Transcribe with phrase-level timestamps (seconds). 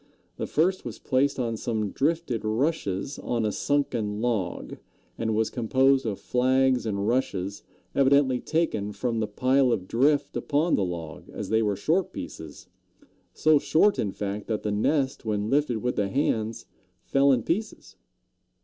[0.37, 4.77] The first was placed on some drifted rushes on a sunken log,
[5.15, 7.61] and was composed of flags and rushes
[7.93, 12.65] evidently taken from the pile of drift upon the log, as they were short pieces,
[13.31, 16.65] so short, in fact, that the nest when lifted with the hands
[17.03, 17.95] fell in pieces.